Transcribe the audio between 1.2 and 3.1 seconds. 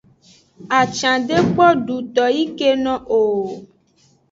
de kpo duto yi keno